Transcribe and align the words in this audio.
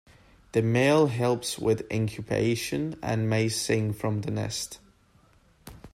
The 0.53 0.63
male 0.63 1.05
helps 1.05 1.59
with 1.59 1.85
incubation 1.91 2.97
and 3.03 3.29
may 3.29 3.49
sing 3.49 3.93
from 3.93 4.21
the 4.21 4.31
nest. 4.31 4.79